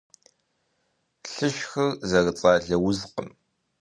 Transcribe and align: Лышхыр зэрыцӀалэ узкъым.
Лышхыр 1.35 1.89
зэрыцӀалэ 2.09 2.75
узкъым. 2.87 3.27